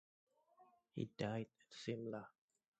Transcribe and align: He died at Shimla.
He 0.95 1.11
died 1.15 1.45
at 1.59 1.69
Shimla. 1.69 2.25